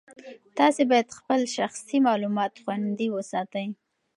تاسي 0.57 0.83
باید 0.91 1.15
خپل 1.17 1.39
شخصي 1.57 1.97
معلومات 2.07 2.53
خوندي 2.63 3.07
وساتئ. 3.15 3.67